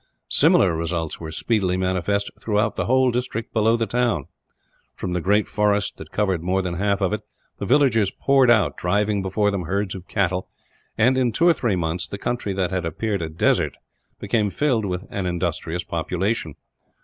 [0.29, 4.25] Similar results were speedily manifest throughout the whole district below the town.
[4.95, 7.21] From the great forest that covered more than half of it,
[7.59, 10.49] the villagers poured out, driving before them herds of cattle
[10.97, 13.77] and, in two or three months, the country that had appeared a desert
[14.19, 16.55] became filled with an industrious population.